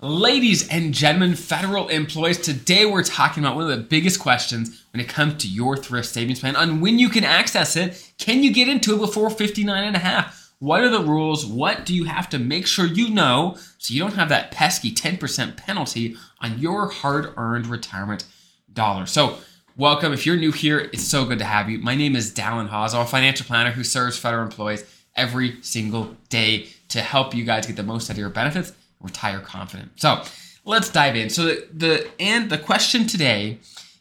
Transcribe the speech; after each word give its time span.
Ladies 0.00 0.68
and 0.68 0.94
gentlemen, 0.94 1.34
federal 1.34 1.88
employees, 1.88 2.38
today 2.38 2.86
we're 2.86 3.02
talking 3.02 3.42
about 3.42 3.56
one 3.56 3.68
of 3.68 3.76
the 3.76 3.82
biggest 3.82 4.20
questions 4.20 4.84
when 4.92 5.00
it 5.00 5.08
comes 5.08 5.42
to 5.42 5.48
your 5.48 5.76
thrift 5.76 6.08
savings 6.08 6.38
plan 6.38 6.54
on 6.54 6.80
when 6.80 7.00
you 7.00 7.08
can 7.08 7.24
access 7.24 7.74
it. 7.74 8.12
Can 8.16 8.44
you 8.44 8.52
get 8.52 8.68
into 8.68 8.94
it 8.94 8.98
before 8.98 9.28
59 9.28 9.82
and 9.82 9.96
a 9.96 9.98
half? 9.98 10.52
What 10.60 10.82
are 10.82 10.88
the 10.88 11.02
rules? 11.02 11.44
What 11.44 11.84
do 11.84 11.96
you 11.96 12.04
have 12.04 12.28
to 12.28 12.38
make 12.38 12.68
sure 12.68 12.86
you 12.86 13.10
know 13.10 13.56
so 13.78 13.92
you 13.92 13.98
don't 13.98 14.14
have 14.14 14.28
that 14.28 14.52
pesky 14.52 14.92
10% 14.94 15.56
penalty 15.56 16.14
on 16.40 16.60
your 16.60 16.90
hard 16.90 17.32
earned 17.36 17.66
retirement 17.66 18.24
dollar? 18.72 19.04
So, 19.04 19.38
welcome. 19.76 20.12
If 20.12 20.24
you're 20.24 20.36
new 20.36 20.52
here, 20.52 20.78
it's 20.78 21.08
so 21.08 21.24
good 21.24 21.40
to 21.40 21.44
have 21.44 21.68
you. 21.68 21.80
My 21.80 21.96
name 21.96 22.14
is 22.14 22.32
Dallin 22.32 22.68
Haws. 22.68 22.94
I'm 22.94 23.00
a 23.00 23.04
financial 23.04 23.46
planner 23.46 23.72
who 23.72 23.82
serves 23.82 24.16
federal 24.16 24.44
employees 24.44 24.84
every 25.16 25.60
single 25.62 26.16
day 26.28 26.68
to 26.90 27.00
help 27.00 27.34
you 27.34 27.42
guys 27.42 27.66
get 27.66 27.74
the 27.74 27.82
most 27.82 28.08
out 28.08 28.14
of 28.14 28.18
your 28.18 28.30
benefits 28.30 28.72
retire 29.00 29.40
confident. 29.40 29.92
So 29.96 30.22
let's 30.64 30.90
dive 30.90 31.16
in. 31.16 31.30
So 31.30 31.44
the, 31.44 31.68
the 31.72 32.10
and 32.20 32.50
the 32.50 32.58
question 32.58 33.06
today 33.06 33.58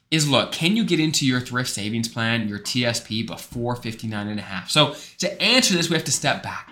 is 0.09 0.29
look, 0.29 0.51
can 0.51 0.75
you 0.75 0.85
get 0.85 0.99
into 0.99 1.25
your 1.25 1.39
thrift 1.39 1.69
savings 1.69 2.07
plan, 2.07 2.47
your 2.47 2.59
TSP 2.59 3.27
before 3.27 3.75
59 3.75 4.27
and 4.27 4.39
a 4.39 4.43
half? 4.43 4.69
So 4.69 4.95
to 5.19 5.41
answer 5.41 5.73
this, 5.73 5.89
we 5.89 5.95
have 5.95 6.05
to 6.05 6.11
step 6.11 6.41
back. 6.43 6.71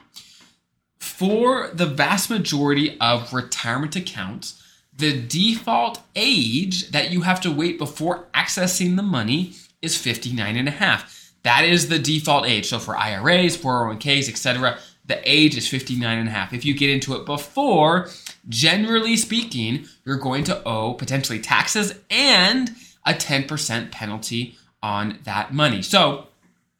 For 1.00 1.70
the 1.74 1.86
vast 1.86 2.30
majority 2.30 3.00
of 3.00 3.34
retirement 3.34 3.96
accounts, 3.96 4.62
the 4.98 5.22
default 5.22 6.02
age 6.16 6.92
that 6.92 7.12
you 7.12 7.22
have 7.22 7.42
to 7.42 7.52
wait 7.52 7.78
before 7.78 8.28
accessing 8.34 8.96
the 8.96 9.04
money 9.04 9.54
is 9.82 9.98
59 9.98 10.56
and 10.56 10.68
a 10.68 10.72
half. 10.72 11.34
That 11.44 11.64
is 11.66 11.90
the 11.90 12.00
default 12.00 12.48
age. 12.48 12.68
So 12.68 12.80
for 12.80 12.98
IRAs, 12.98 13.58
401ks, 13.58 14.30
etc., 14.30 14.80
the 15.08 15.20
age 15.24 15.58
is 15.58 15.68
59 15.68 16.18
and 16.18 16.28
a 16.28 16.32
half. 16.32 16.54
If 16.54 16.66
you 16.66 16.74
get 16.74 16.90
into 16.90 17.16
it 17.16 17.26
before, 17.26 18.10
generally 18.50 19.16
speaking, 19.16 19.86
you're 20.04 20.18
going 20.18 20.44
to 20.46 20.64
owe 20.66 20.94
potentially 20.94 21.40
taxes 21.40 21.94
and 22.10 22.72
a 23.06 23.14
10% 23.14 23.92
penalty 23.92 24.58
on 24.82 25.20
that 25.24 25.54
money. 25.54 25.82
So 25.82 26.28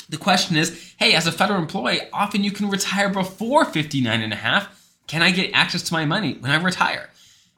the 0.10 0.18
question 0.18 0.58
is, 0.58 0.94
hey, 0.98 1.14
as 1.14 1.28
a 1.28 1.32
federal 1.32 1.62
employee, 1.62 2.02
often 2.14 2.44
you 2.44 2.52
can 2.52 2.70
retire 2.70 3.10
before 3.10 3.66
59 3.66 4.22
and 4.22 4.34
a 4.34 4.38
half. 4.38 4.92
Can 5.08 5.22
I 5.22 5.32
get 5.32 5.54
access 5.54 5.84
to 5.84 5.94
my 5.94 6.06
money 6.06 6.34
when 6.40 6.52
I 6.52 6.62
retire? 6.62 7.10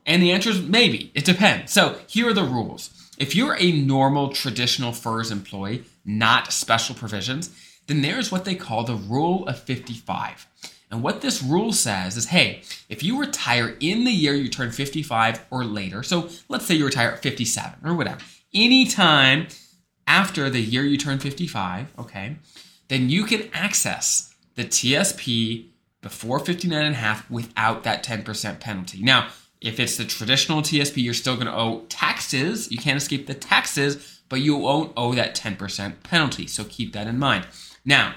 And 0.05 0.21
the 0.21 0.31
answer 0.31 0.49
is 0.49 0.61
maybe. 0.61 1.11
It 1.13 1.25
depends. 1.25 1.71
So 1.71 1.97
here 2.07 2.29
are 2.29 2.33
the 2.33 2.43
rules. 2.43 2.89
If 3.17 3.35
you're 3.35 3.57
a 3.59 3.71
normal 3.71 4.29
traditional 4.29 4.93
FERS 4.93 5.31
employee, 5.31 5.83
not 6.05 6.53
special 6.53 6.95
provisions, 6.95 7.53
then 7.87 8.01
there's 8.01 8.31
what 8.31 8.45
they 8.45 8.55
call 8.55 8.83
the 8.83 8.95
rule 8.95 9.47
of 9.47 9.59
55. 9.59 10.47
And 10.89 11.03
what 11.03 11.21
this 11.21 11.43
rule 11.43 11.73
says 11.73 12.15
is 12.15 12.27
hey, 12.27 12.61
if 12.87 13.03
you 13.03 13.19
retire 13.19 13.75
in 13.79 14.03
the 14.03 14.11
year 14.11 14.33
you 14.33 14.49
turn 14.49 14.71
55 14.71 15.45
or 15.51 15.65
later, 15.65 16.03
so 16.03 16.29
let's 16.47 16.65
say 16.65 16.75
you 16.75 16.85
retire 16.85 17.11
at 17.11 17.21
57 17.23 17.79
or 17.83 17.93
whatever, 17.93 18.19
anytime 18.53 19.47
after 20.05 20.49
the 20.49 20.61
year 20.61 20.83
you 20.83 20.97
turn 20.97 21.19
55, 21.19 21.93
okay, 21.99 22.37
then 22.87 23.09
you 23.09 23.25
can 23.25 23.49
access 23.53 24.33
the 24.55 24.63
TSP 24.63 25.67
before 26.01 26.39
59 26.39 26.85
and 26.85 26.95
a 26.95 26.97
half 26.97 27.29
without 27.29 27.83
that 27.83 28.03
10% 28.03 28.59
penalty. 28.59 29.01
Now, 29.01 29.27
if 29.59 29.79
it's 29.79 29.97
the 29.97 30.05
traditional 30.05 30.61
TSP, 30.61 31.03
you're 31.03 31.13
still 31.13 31.35
going 31.35 31.47
to 31.47 31.55
owe 31.55 31.85
taxes. 31.89 32.71
You 32.71 32.77
can't 32.77 32.97
escape 32.97 33.27
the 33.27 33.33
taxes, 33.33 34.21
but 34.29 34.39
you 34.39 34.55
won't 34.55 34.93
owe 34.95 35.13
that 35.13 35.35
10% 35.35 36.03
penalty. 36.03 36.47
So 36.47 36.63
keep 36.63 36.93
that 36.93 37.07
in 37.07 37.17
mind. 37.17 37.47
Now, 37.87 38.15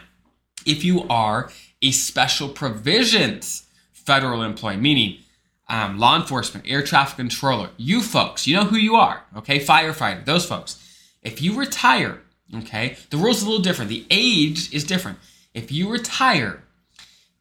if 0.67 0.85
you 0.85 1.07
are 1.09 1.51
a 1.81 1.93
special 1.93 2.49
provisions 2.49 3.67
federal 3.93 4.43
employee, 4.43 4.77
meaning 4.77 5.21
um, 5.69 5.99
law 5.99 6.17
enforcement, 6.21 6.67
air 6.69 6.83
traffic 6.83 7.17
controller, 7.17 7.71
you 7.77 8.03
folks, 8.03 8.49
you 8.49 8.57
know 8.57 8.65
who 8.65 8.77
you 8.77 8.97
are, 8.97 9.23
okay? 9.37 9.61
Firefighter, 9.61 10.25
those 10.25 10.45
folks. 10.45 10.85
If 11.23 11.41
you 11.41 11.57
retire, 11.57 12.21
okay, 12.55 12.97
the 13.11 13.17
rule's 13.17 13.43
are 13.43 13.47
a 13.47 13.49
little 13.49 13.63
different. 13.63 13.89
The 13.89 14.05
age 14.11 14.75
is 14.75 14.83
different. 14.83 15.19
If 15.55 15.71
you 15.71 15.89
retire 15.89 16.65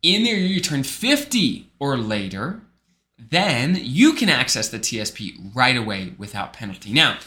in 0.04 0.24
the 0.24 0.30
year 0.30 0.38
you 0.38 0.62
turn 0.62 0.84
50 0.84 1.72
or 1.80 1.98
later, 1.98 2.62
then 3.18 3.76
you 3.82 4.14
can 4.14 4.30
access 4.30 4.70
the 4.70 4.80
TSP 4.80 5.56
right 5.56 5.76
away 5.76 6.14
without 6.20 6.54
penalty. 6.54 6.94
Now, 6.94 7.18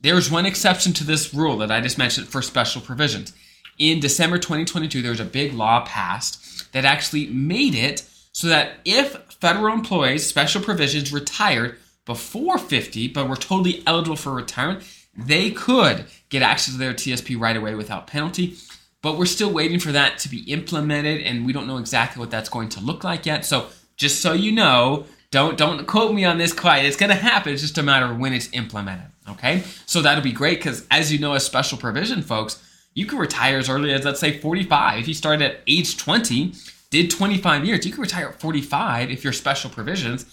there's 0.00 0.32
one 0.32 0.46
exception 0.46 0.92
to 0.94 1.04
this 1.04 1.32
rule 1.32 1.58
that 1.58 1.70
I 1.70 1.80
just 1.80 1.96
mentioned 1.96 2.26
for 2.26 2.42
special 2.42 2.82
provisions. 2.82 3.32
In 3.78 4.00
December 4.00 4.38
2022, 4.38 5.02
there 5.02 5.10
was 5.10 5.20
a 5.20 5.24
big 5.24 5.54
law 5.54 5.84
passed 5.84 6.72
that 6.72 6.84
actually 6.84 7.26
made 7.26 7.74
it 7.74 8.04
so 8.32 8.48
that 8.48 8.74
if 8.84 9.14
federal 9.40 9.74
employees, 9.74 10.26
special 10.26 10.62
provisions, 10.62 11.12
retired 11.12 11.78
before 12.04 12.58
50 12.58 13.08
but 13.08 13.28
were 13.28 13.36
totally 13.36 13.82
eligible 13.86 14.16
for 14.16 14.32
retirement, 14.32 14.84
they 15.16 15.50
could 15.50 16.06
get 16.28 16.42
access 16.42 16.74
to 16.74 16.78
their 16.78 16.94
TSP 16.94 17.38
right 17.38 17.56
away 17.56 17.74
without 17.74 18.06
penalty. 18.06 18.56
But 19.02 19.18
we're 19.18 19.26
still 19.26 19.52
waiting 19.52 19.80
for 19.80 19.92
that 19.92 20.18
to 20.20 20.28
be 20.28 20.42
implemented, 20.50 21.22
and 21.22 21.44
we 21.44 21.52
don't 21.52 21.66
know 21.66 21.78
exactly 21.78 22.20
what 22.20 22.30
that's 22.30 22.48
going 22.48 22.68
to 22.70 22.80
look 22.80 23.02
like 23.02 23.26
yet. 23.26 23.44
So 23.44 23.66
just 23.96 24.20
so 24.20 24.32
you 24.32 24.52
know, 24.52 25.06
don't 25.32 25.58
don't 25.58 25.86
quote 25.86 26.14
me 26.14 26.24
on 26.24 26.38
this 26.38 26.52
quite. 26.52 26.84
It's 26.84 26.96
going 26.96 27.10
to 27.10 27.16
happen. 27.16 27.52
It's 27.52 27.62
just 27.62 27.78
a 27.78 27.82
matter 27.82 28.06
of 28.06 28.18
when 28.18 28.32
it's 28.32 28.48
implemented. 28.52 29.06
Okay, 29.28 29.62
so 29.86 30.02
that'll 30.02 30.22
be 30.22 30.32
great 30.32 30.58
because 30.58 30.86
as 30.90 31.12
you 31.12 31.18
know, 31.18 31.34
as 31.34 31.44
special 31.44 31.78
provision 31.78 32.22
folks, 32.22 32.62
you 32.94 33.06
can 33.06 33.18
retire 33.18 33.58
as 33.58 33.68
early 33.68 33.92
as 33.92 34.04
let's 34.04 34.20
say 34.20 34.38
45. 34.38 35.00
If 35.00 35.08
you 35.08 35.14
started 35.14 35.44
at 35.44 35.60
age 35.66 35.96
20, 35.96 36.52
did 36.90 37.10
25 37.10 37.64
years, 37.64 37.86
you 37.86 37.92
could 37.92 38.02
retire 38.02 38.28
at 38.28 38.40
45 38.40 39.10
if 39.10 39.24
you're 39.24 39.32
special 39.32 39.70
provisions. 39.70 40.26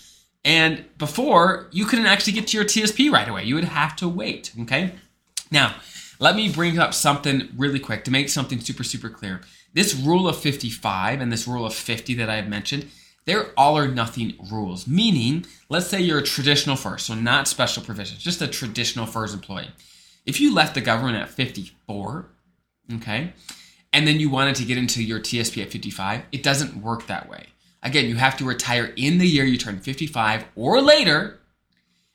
And 0.44 0.86
before, 0.98 1.68
you 1.72 1.86
couldn't 1.86 2.06
actually 2.06 2.34
get 2.34 2.48
to 2.48 2.58
your 2.58 2.66
TSP 2.66 3.12
right 3.12 3.28
away. 3.28 3.44
You 3.44 3.56
would 3.56 3.66
have 3.66 3.96
to 3.98 4.08
wait. 4.08 4.52
Okay. 4.62 4.92
Now, 5.52 5.76
let 6.20 6.36
me 6.36 6.52
bring 6.52 6.78
up 6.78 6.94
something 6.94 7.50
really 7.58 7.80
quick 7.80 8.04
to 8.06 8.12
make 8.12 8.30
something 8.30 8.60
super, 8.60 8.84
super 8.84 9.10
clear. 9.10 9.42
This 9.74 9.96
rule 9.96 10.28
of 10.28 10.38
55 10.38 11.22
and 11.22 11.32
this 11.32 11.48
rule 11.48 11.66
of 11.66 11.74
50 11.74 12.14
that 12.16 12.30
I 12.30 12.36
have 12.36 12.48
mentioned, 12.48 12.90
they're 13.26 13.52
all 13.58 13.78
or 13.78 13.88
nothing 13.88 14.36
rules. 14.52 14.88
Meaning, 14.88 15.46
let's 15.70 15.88
say 15.88 16.02
you're 16.02 16.20
a 16.20 16.24
traditional 16.24 16.76
FERS, 16.76 17.04
so 17.04 17.16
not 17.16 17.48
special 17.48 17.84
provisions, 17.84 18.22
just 18.22 18.42
a 18.42 18.48
traditional 18.48 19.06
FERS 19.06 19.34
employee. 19.34 19.70
If 20.26 20.42
you 20.42 20.54
left 20.54 20.76
the 20.76 20.82
government 20.82 21.18
at 21.18 21.30
54, 21.30 22.26
okay? 22.96 23.34
And 23.92 24.08
then 24.08 24.20
you 24.20 24.30
wanted 24.30 24.56
to 24.58 24.66
get 24.66 24.78
into 24.78 25.04
your 25.04 25.20
TSP 25.20 25.64
at 25.64 25.72
55, 25.72 26.24
it 26.32 26.44
doesn't 26.44 26.78
work 26.78 27.08
that 27.08 27.30
way. 27.30 27.48
Again, 27.82 28.08
you 28.08 28.16
have 28.16 28.38
to 28.38 28.46
retire 28.46 28.94
in 28.96 29.18
the 29.18 29.28
year 29.28 29.46
you 29.46 29.58
turn 29.58 29.80
55 29.80 30.46
or 30.56 30.82
later. 30.82 31.40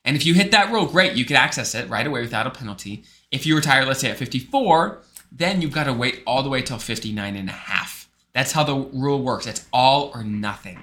And 0.05 0.17
if 0.17 0.27
you 0.27 0.35
hit 0.35 0.51
that 0.51 0.71
rule, 0.71 0.87
great, 0.87 1.15
you 1.15 1.25
can 1.25 1.37
access 1.37 1.75
it 1.75 1.89
right 1.89 2.07
away 2.07 2.21
without 2.21 2.47
a 2.47 2.51
penalty. 2.51 3.05
If 3.31 3.47
you 3.47 3.57
retire, 3.57 3.85
let's 3.85 4.01
say 4.01 4.11
at 4.11 4.19
54, 4.19 5.01
then 5.33 5.63
you've 5.63 5.73
got 5.73 5.85
to 5.85 5.93
wait 5.93 6.23
all 6.27 6.43
the 6.43 6.51
way 6.51 6.61
till 6.63 6.79
59 6.79 7.35
and 7.35 7.49
a 7.49 7.53
half. 7.53 8.09
That's 8.35 8.53
how 8.53 8.65
the 8.65 8.77
rule 8.77 9.23
works. 9.23 9.47
It's 9.47 9.67
all 9.73 10.11
or 10.15 10.23
nothing. 10.23 10.81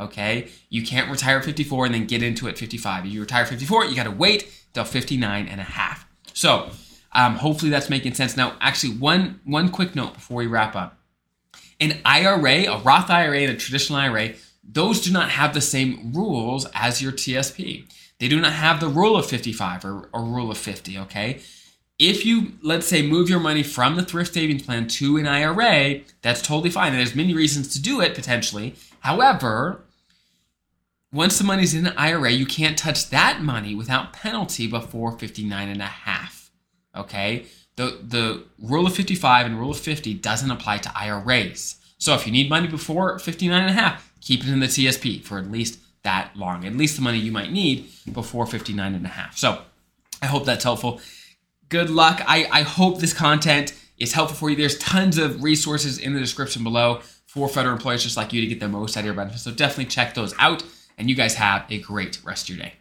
Okay? 0.00 0.48
You 0.70 0.82
can't 0.82 1.10
retire 1.10 1.38
at 1.38 1.44
54 1.44 1.86
and 1.86 1.94
then 1.94 2.06
get 2.06 2.22
into 2.22 2.48
it 2.48 2.56
55. 2.56 3.04
If 3.04 3.12
you 3.12 3.20
retire 3.20 3.42
at 3.42 3.50
54, 3.50 3.84
you 3.86 3.96
got 3.96 4.04
to 4.04 4.10
wait 4.10 4.50
till 4.72 4.84
59 4.84 5.46
and 5.46 5.60
a 5.60 5.64
half. 5.64 6.06
So, 6.32 6.70
um, 7.14 7.36
hopefully 7.36 7.70
that's 7.70 7.90
making 7.90 8.14
sense. 8.14 8.36
Now, 8.36 8.56
actually, 8.60 8.94
one 8.94 9.40
one 9.44 9.70
quick 9.70 9.94
note 9.94 10.14
before 10.14 10.38
we 10.38 10.46
wrap 10.46 10.74
up: 10.74 10.98
an 11.80 12.00
IRA, 12.04 12.64
a 12.64 12.78
Roth 12.78 13.10
IRA, 13.10 13.40
and 13.40 13.52
a 13.52 13.56
traditional 13.56 13.98
IRA, 13.98 14.34
those 14.62 15.00
do 15.00 15.12
not 15.12 15.30
have 15.30 15.54
the 15.54 15.60
same 15.60 16.12
rules 16.12 16.66
as 16.74 17.02
your 17.02 17.12
TSP. 17.12 17.84
They 18.18 18.28
do 18.28 18.40
not 18.40 18.52
have 18.52 18.78
the 18.78 18.88
rule 18.88 19.16
of 19.16 19.26
55 19.26 19.84
or, 19.84 20.08
or 20.12 20.22
rule 20.22 20.50
of 20.50 20.58
50. 20.58 20.98
Okay. 20.98 21.40
If 21.98 22.24
you, 22.24 22.52
let's 22.62 22.86
say, 22.86 23.02
move 23.02 23.28
your 23.28 23.40
money 23.40 23.62
from 23.62 23.96
the 23.96 24.04
thrift 24.04 24.34
savings 24.34 24.62
plan 24.62 24.88
to 24.88 25.18
an 25.18 25.26
IRA, 25.26 26.00
that's 26.20 26.42
totally 26.42 26.70
fine. 26.70 26.92
And 26.92 26.98
there's 26.98 27.14
many 27.14 27.34
reasons 27.34 27.68
to 27.74 27.82
do 27.82 28.00
it 28.00 28.14
potentially. 28.14 28.74
However, 29.00 29.84
once 31.12 31.36
the 31.36 31.44
money's 31.44 31.74
in 31.74 31.86
an 31.86 31.94
IRA, 31.96 32.30
you 32.30 32.46
can't 32.46 32.78
touch 32.78 33.10
that 33.10 33.42
money 33.42 33.74
without 33.74 34.12
penalty 34.12 34.66
before 34.66 35.18
59 35.18 35.68
and 35.68 35.82
a 35.82 35.86
half. 35.86 36.31
Okay? 36.94 37.46
The 37.76 37.98
the 38.02 38.44
rule 38.58 38.86
of 38.86 38.94
55 38.94 39.46
and 39.46 39.58
rule 39.58 39.70
of 39.70 39.78
50 39.78 40.14
doesn't 40.14 40.50
apply 40.50 40.78
to 40.78 40.92
IRAs. 40.96 41.76
So 41.98 42.14
if 42.14 42.26
you 42.26 42.32
need 42.32 42.50
money 42.50 42.66
before 42.66 43.18
59 43.18 43.60
and 43.60 43.70
a 43.70 43.72
half, 43.72 44.12
keep 44.20 44.40
it 44.40 44.48
in 44.48 44.60
the 44.60 44.66
TSP 44.66 45.22
for 45.22 45.38
at 45.38 45.50
least 45.50 45.78
that 46.02 46.36
long. 46.36 46.64
At 46.64 46.76
least 46.76 46.96
the 46.96 47.02
money 47.02 47.18
you 47.18 47.32
might 47.32 47.52
need 47.52 47.88
before 48.12 48.46
59 48.46 48.94
and 48.94 49.06
a 49.06 49.08
half. 49.08 49.38
So 49.38 49.62
I 50.20 50.26
hope 50.26 50.44
that's 50.44 50.64
helpful. 50.64 51.00
Good 51.68 51.90
luck. 51.90 52.20
I, 52.26 52.48
I 52.50 52.62
hope 52.62 52.98
this 52.98 53.12
content 53.12 53.74
is 53.98 54.12
helpful 54.12 54.36
for 54.36 54.50
you. 54.50 54.56
There's 54.56 54.78
tons 54.78 55.16
of 55.16 55.42
resources 55.42 55.98
in 55.98 56.12
the 56.12 56.20
description 56.20 56.64
below 56.64 57.00
for 57.26 57.48
federal 57.48 57.74
employees 57.74 58.02
just 58.02 58.16
like 58.16 58.32
you 58.32 58.40
to 58.40 58.46
get 58.46 58.60
the 58.60 58.68
most 58.68 58.96
out 58.96 59.00
of 59.00 59.06
your 59.06 59.14
benefits. 59.14 59.42
So 59.42 59.52
definitely 59.52 59.86
check 59.86 60.14
those 60.14 60.34
out. 60.38 60.62
And 60.98 61.08
you 61.08 61.16
guys 61.16 61.34
have 61.36 61.64
a 61.70 61.78
great 61.78 62.20
rest 62.24 62.50
of 62.50 62.56
your 62.56 62.66
day. 62.66 62.74